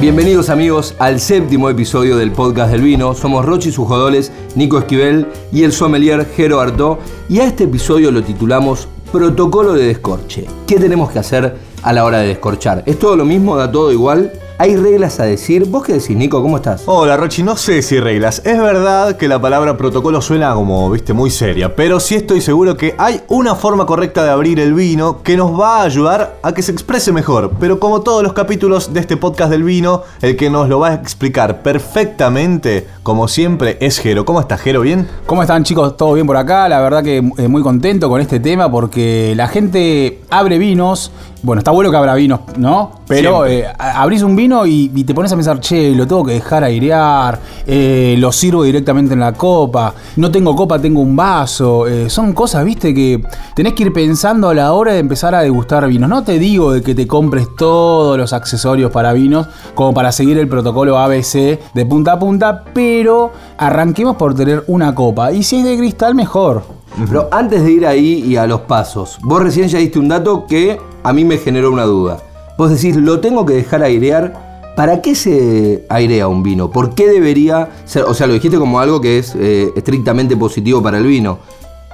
Bienvenidos 0.00 0.48
amigos 0.48 0.94
al 0.98 1.20
séptimo 1.20 1.68
episodio 1.68 2.16
del 2.16 2.32
podcast 2.32 2.72
del 2.72 2.80
vino. 2.80 3.14
Somos 3.14 3.44
Rochi 3.44 3.70
Sujodoles, 3.70 4.32
Nico 4.54 4.78
Esquivel 4.78 5.26
y 5.52 5.62
el 5.62 5.72
sommelier 5.72 6.26
Jero 6.34 6.58
Artó. 6.58 6.98
Y 7.28 7.40
a 7.40 7.44
este 7.44 7.64
episodio 7.64 8.10
lo 8.10 8.22
titulamos 8.22 8.88
Protocolo 9.12 9.74
de 9.74 9.84
descorche. 9.84 10.46
¿Qué 10.66 10.76
tenemos 10.76 11.10
que 11.10 11.18
hacer 11.18 11.54
a 11.82 11.92
la 11.92 12.06
hora 12.06 12.20
de 12.20 12.28
descorchar? 12.28 12.82
¿Es 12.86 12.98
todo 12.98 13.14
lo 13.14 13.26
mismo? 13.26 13.56
¿Da 13.56 13.70
todo 13.70 13.92
igual? 13.92 14.32
¿Hay 14.60 14.76
reglas 14.76 15.18
a 15.20 15.24
decir? 15.24 15.64
¿Vos 15.64 15.84
qué 15.84 15.94
decís, 15.94 16.14
Nico? 16.14 16.42
¿Cómo 16.42 16.58
estás? 16.58 16.82
Hola, 16.84 17.16
Rochi, 17.16 17.42
no 17.42 17.56
sé 17.56 17.80
si 17.80 17.98
reglas. 17.98 18.42
Es 18.44 18.60
verdad 18.60 19.16
que 19.16 19.26
la 19.26 19.40
palabra 19.40 19.78
protocolo 19.78 20.20
suena 20.20 20.52
como, 20.52 20.90
viste, 20.90 21.14
muy 21.14 21.30
seria, 21.30 21.74
pero 21.74 21.98
sí 21.98 22.16
estoy 22.16 22.42
seguro 22.42 22.76
que 22.76 22.94
hay 22.98 23.22
una 23.28 23.54
forma 23.54 23.86
correcta 23.86 24.22
de 24.22 24.28
abrir 24.28 24.60
el 24.60 24.74
vino 24.74 25.22
que 25.22 25.34
nos 25.38 25.58
va 25.58 25.78
a 25.78 25.84
ayudar 25.84 26.36
a 26.42 26.52
que 26.52 26.60
se 26.60 26.72
exprese 26.72 27.10
mejor. 27.10 27.52
Pero 27.58 27.80
como 27.80 28.02
todos 28.02 28.22
los 28.22 28.34
capítulos 28.34 28.92
de 28.92 29.00
este 29.00 29.16
podcast 29.16 29.50
del 29.50 29.62
vino, 29.62 30.02
el 30.20 30.36
que 30.36 30.50
nos 30.50 30.68
lo 30.68 30.78
va 30.78 30.88
a 30.88 30.94
explicar 30.94 31.62
perfectamente, 31.62 32.86
como 33.02 33.28
siempre, 33.28 33.78
es 33.80 33.98
Jero. 33.98 34.26
¿Cómo 34.26 34.40
estás, 34.40 34.60
Jero? 34.60 34.82
¿Bien? 34.82 35.08
¿Cómo 35.24 35.40
están 35.40 35.64
chicos? 35.64 35.96
¿Todo 35.96 36.12
bien 36.12 36.26
por 36.26 36.36
acá? 36.36 36.68
La 36.68 36.82
verdad 36.82 37.02
que 37.02 37.16
eh, 37.16 37.48
muy 37.48 37.62
contento 37.62 38.10
con 38.10 38.20
este 38.20 38.40
tema 38.40 38.70
porque 38.70 39.32
la 39.34 39.48
gente 39.48 40.20
abre 40.28 40.58
vinos. 40.58 41.12
Bueno, 41.42 41.60
está 41.60 41.70
bueno 41.70 41.90
que 41.90 41.96
abra 41.96 42.14
vinos, 42.14 42.40
¿no? 42.58 43.00
Pero 43.08 43.46
eh, 43.46 43.66
abrís 43.78 44.22
un 44.22 44.36
vino 44.36 44.66
y, 44.66 44.90
y 44.94 45.04
te 45.04 45.14
pones 45.14 45.32
a 45.32 45.36
pensar, 45.36 45.58
che, 45.58 45.94
lo 45.94 46.06
tengo 46.06 46.22
que 46.24 46.34
dejar 46.34 46.62
airear, 46.64 47.38
eh, 47.66 48.14
lo 48.18 48.30
sirvo 48.30 48.62
directamente 48.62 49.14
en 49.14 49.20
la 49.20 49.32
copa, 49.32 49.94
no 50.16 50.30
tengo 50.30 50.54
copa, 50.54 50.78
tengo 50.78 51.00
un 51.00 51.16
vaso. 51.16 51.86
eh, 51.88 52.10
son 52.10 52.34
cosas, 52.34 52.64
viste, 52.64 52.92
que 52.92 53.22
tenés 53.54 53.72
que 53.72 53.84
ir 53.84 53.92
pensando 53.92 54.50
a 54.50 54.54
la 54.54 54.74
hora 54.74 54.92
de 54.92 54.98
empezar 54.98 55.34
a 55.34 55.40
degustar 55.40 55.88
vinos. 55.88 56.10
No 56.10 56.22
te 56.22 56.38
digo 56.38 56.72
de 56.72 56.82
que 56.82 56.94
te 56.94 57.06
compres 57.06 57.48
todos 57.56 58.18
los 58.18 58.32
accesorios 58.34 58.90
para 58.92 59.12
vinos 59.14 59.46
como 59.74 59.94
para 59.94 60.12
seguir 60.12 60.38
el 60.38 60.46
protocolo 60.46 60.98
ABC 60.98 61.58
de 61.72 61.86
punta 61.86 62.12
a 62.12 62.18
punta, 62.18 62.64
pero 62.74 63.32
arranquemos 63.56 64.16
por 64.16 64.34
tener 64.34 64.62
una 64.66 64.94
copa. 64.94 65.32
Y 65.32 65.42
si 65.42 65.56
es 65.56 65.64
de 65.64 65.78
cristal, 65.78 66.14
mejor. 66.14 66.62
Pero 67.08 67.28
antes 67.30 67.64
de 67.64 67.70
ir 67.72 67.86
ahí 67.86 68.24
y 68.26 68.36
a 68.36 68.46
los 68.46 68.62
pasos, 68.62 69.18
vos 69.22 69.42
recién 69.42 69.68
ya 69.68 69.78
diste 69.78 69.98
un 69.98 70.08
dato 70.08 70.44
que 70.46 70.78
a 71.02 71.12
mí 71.12 71.24
me 71.24 71.38
generó 71.38 71.70
una 71.70 71.84
duda. 71.84 72.18
Vos 72.56 72.70
decís, 72.70 72.96
lo 72.96 73.20
tengo 73.20 73.46
que 73.46 73.54
dejar 73.54 73.82
airear. 73.82 74.50
¿Para 74.76 75.02
qué 75.02 75.14
se 75.14 75.84
airea 75.88 76.28
un 76.28 76.42
vino? 76.42 76.70
¿Por 76.70 76.94
qué 76.94 77.08
debería 77.08 77.70
ser? 77.84 78.04
O 78.04 78.14
sea, 78.14 78.26
lo 78.26 78.34
dijiste 78.34 78.56
como 78.56 78.80
algo 78.80 79.00
que 79.00 79.18
es 79.18 79.34
eh, 79.34 79.70
estrictamente 79.76 80.36
positivo 80.36 80.82
para 80.82 80.98
el 80.98 81.06
vino. 81.06 81.38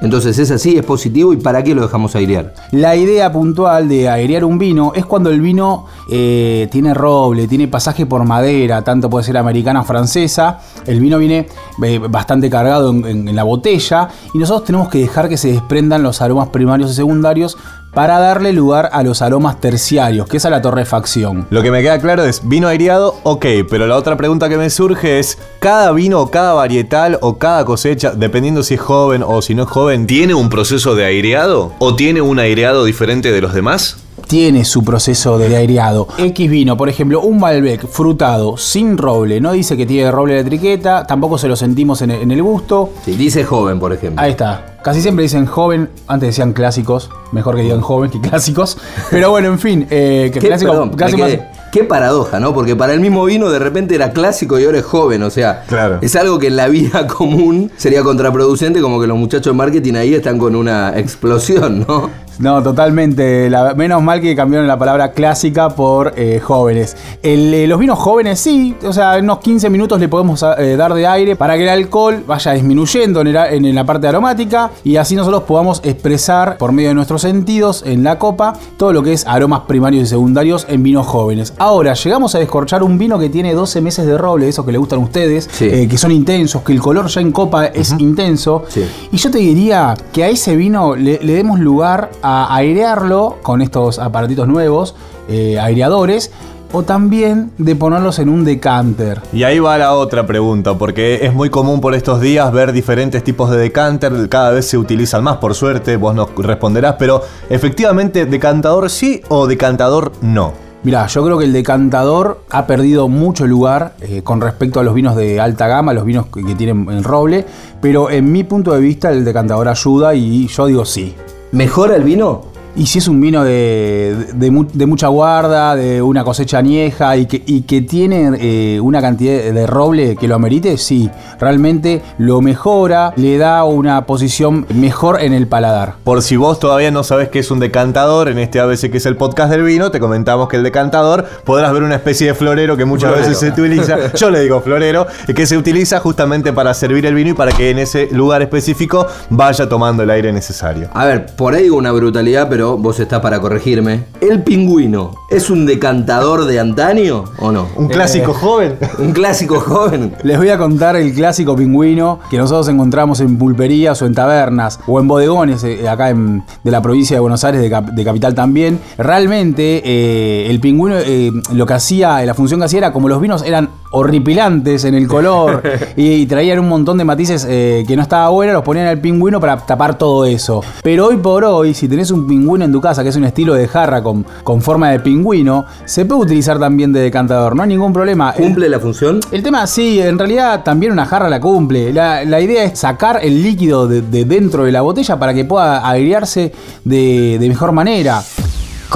Entonces, 0.03 0.39
¿es 0.39 0.51
así? 0.51 0.77
¿Es 0.77 0.85
positivo? 0.85 1.33
¿Y 1.33 1.39
para 1.39 1.65
qué 1.65 1.75
lo 1.75 1.81
dejamos 1.81 2.15
airear? 2.15 2.53
La 2.71 2.97
idea 2.97 3.33
puntual 3.33 3.89
de 3.89 4.11
airear 4.11 4.45
un 4.45 4.59
vino 4.59 4.93
es 4.95 5.07
cuando 5.07 5.31
el 5.31 5.41
vino 5.41 5.87
eh, 6.11 6.69
tiene 6.71 6.93
roble, 6.93 7.49
tiene 7.49 7.67
pasaje 7.67 8.05
por 8.05 8.23
madera, 8.25 8.83
tanto 8.85 9.09
puede 9.09 9.25
ser 9.25 9.39
americana 9.39 9.81
o 9.81 9.85
francesa. 9.85 10.59
El 10.85 11.01
vino 11.01 11.17
viene 11.19 11.47
eh, 11.83 11.99
bastante 11.99 12.51
cargado 12.51 12.91
en, 12.91 13.35
la 13.35 13.43
botella 13.45 14.09
y 14.35 14.39
nosotros 14.39 14.67
tenemos 14.67 14.89
que 14.89 14.99
dejar 14.99 15.31
que 15.31 15.39
se 15.39 15.53
desprendan 15.53 16.03
los 16.03 16.21
aromas 16.21 16.51
primarios 16.51 16.91
y 16.91 16.95
secundarios 16.95 17.57
para 17.97 18.19
darle 18.19 18.53
lugar 18.53 18.91
a 18.93 19.03
los 19.03 19.23
aromas 19.23 19.59
terciarios, 19.59 20.29
que 20.29 20.37
es 20.37 20.45
a 20.45 20.51
la 20.51 20.61
torrefacción. 20.61 21.47
Lo 21.49 21.63
que 21.63 21.71
me 21.71 21.81
queda 21.81 21.99
claro 21.99 22.25
es, 22.25 22.47
vino 22.47 22.69
aireado, 22.69 23.15
ok, 23.23 23.47
pero 23.71 23.87
la 23.87 23.97
otra 23.97 24.19
pregunta 24.19 24.51
que 24.51 24.59
me 24.59 24.69
surge 24.69 25.19
es, 25.19 25.39
¿cada 25.61 25.93
vino 25.93 26.21
o 26.21 26.31
cada 26.31 26.53
varietal 26.53 27.19
o 27.23 27.39
cada 27.39 27.65
cosecha, 27.65 28.13
dependiendo 28.15 28.63
si 28.63 28.75
es 28.75 28.81
joven 28.83 29.25
o 29.27 29.41
si 29.41 29.55
no 29.55 29.63
es 29.63 29.71
joven, 29.71 30.07
¿Tiene 30.07 30.35
un 30.35 30.51
proceso 30.51 30.95
de 30.95 31.07
aireado? 31.07 31.73
¿O 31.79 31.97
tiene 31.97 32.21
un 32.21 32.39
aireado 32.39 32.85
diferente 32.85 33.33
de 33.33 33.41
los 33.41 33.55
demás? 33.55 33.97
tiene 34.27 34.65
su 34.65 34.83
proceso 34.83 35.39
de 35.39 35.57
aireado. 35.57 36.09
X 36.19 36.51
vino, 36.51 36.77
por 36.77 36.89
ejemplo, 36.89 37.21
un 37.21 37.39
Malbec 37.39 37.87
frutado 37.87 38.57
sin 38.57 38.99
roble, 38.99 39.41
no 39.41 39.53
dice 39.53 39.77
que 39.77 39.87
tiene 39.87 40.11
roble 40.11 40.35
la 40.35 40.41
etiqueta, 40.41 41.07
tampoco 41.07 41.39
se 41.39 41.49
lo 41.49 41.55
sentimos 41.55 42.03
en 42.03 42.11
el, 42.11 42.23
en 42.23 42.31
el 42.33 42.43
gusto. 42.43 42.91
Sí, 43.05 43.13
dice 43.13 43.45
joven, 43.45 43.79
por 43.79 43.93
ejemplo. 43.93 44.21
Ahí 44.21 44.33
está. 44.33 44.76
Casi 44.87 45.03
siempre 45.03 45.25
dicen 45.25 45.47
joven, 45.47 45.91
antes 46.07 46.29
decían 46.29 46.53
clásicos, 46.53 47.11
mejor 47.33 47.57
que 47.57 47.63
digan 47.63 47.81
joven 47.81 48.09
que 48.09 48.21
clásicos. 48.21 48.79
Pero 49.11 49.31
bueno, 49.31 49.49
en 49.49 49.59
fin, 49.59 49.85
eh, 49.91 50.31
que 50.33 50.39
Qué, 50.39 50.47
clásico, 50.47 50.71
perdón, 50.71 50.91
me 50.91 50.97
clásico 50.97 51.25
quedé. 51.25 51.39
más- 51.39 51.47
Qué 51.73 51.83
paradoja, 51.83 52.39
¿no? 52.39 52.55
Porque 52.55 52.77
para 52.77 52.93
el 52.95 53.01
mismo 53.01 53.25
vino 53.25 53.51
de 53.51 53.59
repente 53.59 53.97
era 53.97 54.13
clásico 54.13 54.61
y 54.61 54.65
ahora 54.65 54.79
es 54.79 54.85
joven, 54.85 55.25
o 55.25 55.31
sea, 55.31 55.65
Claro. 55.67 55.99
es 56.03 56.15
algo 56.15 56.39
que 56.39 56.47
en 56.47 56.55
la 56.55 56.69
vida 56.69 57.05
común 57.09 57.73
sería 57.77 58.05
contraproducente, 58.05 58.81
como 58.81 59.01
que 59.01 59.09
los 59.09 59.19
muchachos 59.19 59.53
de 59.53 59.57
marketing 59.57 59.95
ahí 59.95 60.15
están 60.15 60.39
con 60.39 60.55
una 60.55 60.97
explosión, 60.97 61.85
¿no? 61.89 62.09
No, 62.39 62.63
totalmente. 62.63 63.49
La- 63.51 63.75
menos 63.75 64.03
mal 64.03 64.21
que 64.21 64.35
cambiaron 64.37 64.67
la 64.69 64.79
palabra 64.79 65.13
clásica 65.13 65.71
por 65.71 66.13
eh, 66.17 66.41
jóvenes. 66.43 66.97
El, 67.23 67.53
eh, 67.55 67.67
los 67.67 67.79
vinos 67.79 67.99
jóvenes 67.99 68.39
sí, 68.39 68.77
o 68.87 68.93
sea, 68.93 69.17
en 69.19 69.25
unos 69.25 69.39
15 69.39 69.71
minutos 69.71 69.99
le 70.01 70.09
podemos 70.09 70.45
eh, 70.59 70.77
dar 70.77 70.93
de 70.95 71.07
aire 71.07 71.37
para 71.37 71.57
que 71.57 71.63
el 71.63 71.69
alcohol 71.69 72.23
vaya 72.27 72.53
disminuyendo 72.53 73.21
en, 73.21 73.27
el 73.29 73.37
a- 73.37 73.49
en 73.51 73.75
la 73.75 73.85
parte 73.85 74.07
aromática 74.09 74.71
y 74.85 74.97
así 74.97 75.17
nosotros 75.17 75.43
podamos 75.45 75.81
expresar 75.85 76.57
por 76.59 76.73
medio 76.73 76.89
de 76.91 76.95
nuestros 76.95 77.23
sentidos 77.23 77.83
en 77.87 78.05
la 78.05 78.19
copa 78.19 78.53
todo 78.77 78.93
lo 78.93 79.03
que 79.03 79.13
es 79.13 79.27
aromas 79.27 79.63
primarios 79.63 80.05
y 80.05 80.07
secundarios 80.07 80.67
en 80.69 80.83
vinos 80.83 81.07
jóvenes. 81.07 81.55
Ahora, 81.59 81.95
llegamos 81.95 82.35
a 82.35 82.39
descorchar 82.39 82.83
un 82.83 82.99
vino 82.99 83.19
que 83.19 83.29
tiene 83.29 83.55
12 83.55 83.81
meses 83.81 84.07
de 84.07 84.17
roble, 84.19 84.49
esos 84.49 84.65
que 84.65 84.73
le 84.73 84.79
gustan 84.79 85.01
a 85.01 85.03
ustedes, 85.03 85.49
Sí. 85.53 85.89
que 85.89 85.99
son 85.99 86.13
intensos, 86.13 86.63
que 86.63 86.73
el 86.73 86.81
color 86.81 87.07
ya 87.07 87.21
en 87.21 87.33
copa 87.33 87.67
es 87.67 87.95
intenso. 87.99 88.65
Sí. 88.69 88.85
Y 89.13 89.17
yo 89.17 89.31
te 89.31 89.39
diría 89.39 89.95
que 90.13 90.25
a 90.25 90.29
ese 90.29 90.55
vino 90.57 90.95
le, 90.97 91.19
le 91.23 91.33
demos 91.35 91.59
lugar 91.61 92.11
a 92.23 92.26
airearlo 92.27 93.39
con 93.43 93.63
estos 93.63 93.99
aparatitos 93.99 94.49
nuevos, 94.49 94.95
eh, 95.29 95.59
aireadores, 95.59 96.31
o 96.73 96.83
también 96.83 97.53
de 97.59 97.77
ponerlos 97.77 98.19
en 98.19 98.29
un 98.29 98.45
decanter. 98.45 99.21
Y 99.33 99.45
ahí 99.45 99.59
va 99.59 99.79
la 99.79 99.95
otra 99.95 100.27
pregunta, 100.27 100.77
porque 100.77 101.25
es 101.25 101.33
muy 101.33 101.51
común 101.51 101.81
por 101.81 101.95
estos 101.95 102.21
días 102.21 102.53
ver 102.53 102.73
diferentes 102.73 103.23
tipos 103.23 103.51
de 103.51 103.59
decanter, 103.59 104.29
cada 104.29 104.51
vez 104.51 104.67
se 104.67 104.77
utilizan 104.77 105.23
más, 105.23 105.37
por 105.37 105.55
suerte, 105.55 105.97
vos 105.97 106.15
nos 106.15 106.35
responderás, 106.37 106.97
pero 106.99 107.23
efectivamente, 107.49 108.27
decantador 108.27 108.91
sí 108.91 109.23
o 109.29 109.47
decantador 109.47 110.13
no. 110.21 110.53
Mirá, 110.83 111.07
yo 111.07 111.25
creo 111.25 111.39
que 111.39 111.47
el 111.47 111.53
decantador 111.53 112.43
ha 112.51 112.67
perdido 112.67 113.09
mucho 113.09 113.47
lugar 113.47 113.95
eh, 114.01 114.23
con 114.23 114.41
respecto 114.41 114.79
a 114.79 114.85
los 114.85 114.95
vinos 114.95 115.17
de 115.17 115.41
alta 115.41 115.67
gama, 115.67 115.93
los 115.93 116.05
vinos 116.05 116.27
que, 116.27 116.45
que 116.45 116.55
tienen 116.55 116.89
el 116.91 117.03
roble, 117.03 117.45
pero 117.81 118.11
en 118.11 118.31
mi 118.31 118.45
punto 118.45 118.73
de 118.73 118.81
vista 118.81 119.11
el 119.11 119.25
decantador 119.25 119.67
ayuda 119.69 120.15
y 120.15 120.47
yo 120.47 120.67
digo 120.67 120.85
sí. 120.85 121.15
¿Mejora 121.53 121.95
el 121.97 122.03
vino? 122.03 122.56
Y 122.77 122.85
si 122.87 122.99
es 122.99 123.09
un 123.09 123.19
vino 123.23 123.43
de, 123.43 124.15
de 124.35 124.51
mu- 124.51 124.67
de 124.71 124.85
mucha 124.85 125.09
guarda, 125.09 125.75
de 125.77 126.03
una 126.03 126.25
cosecha 126.25 126.59
añeja 126.59 127.17
y 127.17 127.25
que, 127.25 127.43
y 127.47 127.63
que 127.63 127.81
tiene 127.81 128.33
eh, 128.39 128.81
una 128.81 129.01
cantidad 129.01 129.33
de 129.53 129.67
roble 129.67 130.15
que 130.17 130.29
lo 130.29 130.35
amerite, 130.35 130.77
sí, 130.77 131.11
realmente 131.41 132.03
lo 132.19 132.43
mejora, 132.43 133.15
le 133.17 133.39
da 133.39 133.65
una 133.65 134.05
posición 134.05 134.67
mejor 134.75 135.23
en 135.23 135.33
el 135.33 135.47
paladar. 135.47 135.95
Por 136.05 136.21
si 136.21 136.37
vos 136.37 136.61
todavía 136.61 136.91
no 136.91 137.03
sabes 137.03 137.31
qué 137.31 137.39
es 137.39 137.51
un 137.51 137.61
decantador, 137.61 138.29
en 138.29 138.39
este 138.39 138.61
ABC 138.61 138.91
que 138.91 138.99
es 138.99 139.07
el 139.07 139.17
podcast 139.17 139.51
del 139.51 139.63
vino, 139.63 139.91
te 139.91 139.99
comentamos 139.99 140.49
que 140.51 140.57
el 140.59 140.63
decantador 140.63 141.25
podrás 141.45 141.73
ver 141.73 141.83
una 141.83 141.95
especie 141.95 142.27
de 142.27 142.35
florero 142.35 142.77
que 142.77 142.85
muchas 142.85 143.11
Florero. 143.11 143.29
veces 143.31 143.41
se 143.41 143.49
utiliza, 143.59 144.13
yo 144.17 144.29
le 144.31 144.41
digo 144.41 144.61
florero, 144.61 145.07
que 145.35 145.47
se 145.47 145.57
utiliza 145.57 145.99
justamente 146.01 146.53
para 146.53 146.75
servir 146.75 147.07
el 147.07 147.15
vino 147.15 147.31
y 147.31 147.35
para 147.35 147.53
que 147.53 147.71
en 147.71 147.79
ese 147.79 148.09
lugar 148.13 148.43
específico 148.43 149.07
vaya 149.31 149.67
tomando 149.67 150.03
el 150.03 150.11
aire 150.11 150.31
necesario. 150.31 150.91
A 150.93 151.07
ver, 151.07 151.25
por 151.37 151.55
ahí 151.55 151.63
digo 151.63 151.77
una 151.79 151.93
brutalidad, 151.93 152.49
pero 152.51 152.66
vos 152.77 152.99
estás 153.01 153.21
para 153.21 153.41
corregirme. 153.41 154.05
¿El 154.21 154.43
pingüino 154.43 155.13
es 155.31 155.51
un 155.51 155.67
decantador 155.67 156.45
de 156.47 156.59
antaño 156.59 157.25
o 157.39 157.53
no? 157.53 157.69
Un 157.77 157.89
clásico 157.89 158.33
joven. 158.35 158.77
¿Un 158.99 159.13
clásico 159.13 159.61
joven? 159.61 160.15
Les 160.25 160.37
voy 160.39 160.49
a 160.49 160.59
contar 160.59 160.97
el 160.97 161.13
clásico 161.15 161.55
pingüino 161.55 162.19
que 162.31 162.39
nosotros 162.39 162.69
encontramos 162.69 163.21
en 163.21 163.39
pulperías 163.39 164.01
o 164.03 164.07
en 164.07 164.15
tabernas 164.15 164.81
o 164.87 164.99
en 164.99 165.07
bodegones 165.07 165.63
eh, 165.65 165.89
acá 165.89 166.11
en- 166.11 166.43
de 166.65 166.71
la 166.71 166.83
provincia 166.83 167.17
de 167.17 167.21
Buenos 167.21 167.45
Aires, 167.45 167.61
de, 167.61 167.71
cap- 167.71 167.91
de 167.91 168.05
capital 168.05 168.35
también. 168.35 168.81
Realmente 168.99 169.83
eh, 169.85 170.51
el 170.51 170.59
pingüino 170.61 170.97
eh, 170.99 171.31
lo 171.53 171.67
que 171.67 171.75
hacía, 171.75 172.25
la 172.25 172.35
función 172.35 172.59
que 172.61 172.67
hacía 172.67 172.79
era 172.79 172.93
como 172.93 173.09
los 173.09 173.21
vinos 173.21 173.43
eran 173.43 173.69
horripilantes 173.97 174.85
en 174.85 174.95
el 174.95 175.07
color 175.09 175.63
y, 175.97 176.13
y 176.13 176.27
traían 176.27 176.59
un 176.59 176.69
montón 176.69 176.99
de 176.99 177.05
matices 177.05 177.47
eh, 177.49 177.85
que 177.87 177.97
no 177.97 178.03
estaba 178.03 178.29
bueno, 178.29 178.53
los 178.53 178.63
ponían 178.63 178.87
al 178.87 178.99
pingüino 179.01 179.41
para 179.41 179.57
tapar 179.59 179.99
todo 179.99 180.25
eso. 180.25 180.63
Pero 180.83 181.07
hoy 181.07 181.17
por 181.17 181.45
hoy, 181.45 181.75
si 181.75 181.89
tenés 181.89 182.11
un 182.11 182.27
pingüino 182.27 182.65
en 182.65 182.73
tu 182.73 182.81
casa, 182.81 183.03
que 183.03 183.09
es 183.11 183.17
un 183.17 183.25
estilo 183.25 183.55
de 183.55 183.67
jarra 183.69 184.03
con, 184.03 184.25
con 184.45 184.63
forma 184.63 184.91
de 184.91 185.01
pingüino, 185.01 185.67
se 185.85 186.05
puede 186.05 186.23
utilizar 186.23 186.59
también 186.59 186.93
de 186.93 187.01
decantador, 187.01 187.55
no 187.57 187.63
hay 187.63 187.69
ningún 187.69 187.93
problema. 187.93 188.31
El- 188.37 188.45
¿Cumple 188.45 188.69
la 188.69 188.81
función? 188.81 189.21
el 189.33 189.43
tema, 189.43 189.67
sí, 189.67 190.01
en 190.01 190.19
realidad 190.19 190.63
también 190.63 190.93
una 190.93 191.07
jarra 191.07 191.29
la 191.29 191.41
cumple. 191.41 191.93
La, 191.93 192.25
la 192.25 192.41
idea 192.41 192.65
es 192.65 192.79
sacar 192.79 193.21
el 193.23 193.43
líquido 193.43 193.87
de, 193.89 194.03
de 194.03 194.25
dentro 194.25 194.65
de 194.65 194.73
la 194.73 194.81
botella 194.83 195.19
para 195.19 195.35
que 195.35 195.45
pueda 195.45 195.89
airearse 195.89 196.53
de, 196.85 197.39
de 197.41 197.49
mejor 197.49 197.73
manera. 197.73 198.23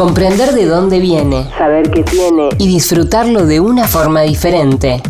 Comprender 0.01 0.55
de 0.55 0.65
dónde 0.65 0.99
viene, 0.99 1.47
saber 1.59 1.91
qué 1.91 2.03
tiene 2.03 2.49
y 2.57 2.69
disfrutarlo 2.69 3.45
de 3.45 3.61
una 3.61 3.87
forma 3.87 4.23
diferente. 4.23 5.03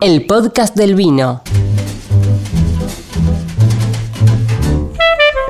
El 0.00 0.24
podcast 0.24 0.74
del 0.74 0.94
vino. 0.94 1.42